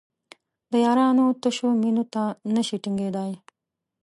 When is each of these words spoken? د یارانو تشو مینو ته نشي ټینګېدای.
د 0.71 0.73
یارانو 0.85 1.25
تشو 1.41 1.67
مینو 1.81 2.03
ته 2.13 2.23
نشي 2.53 2.77
ټینګېدای. 2.83 3.31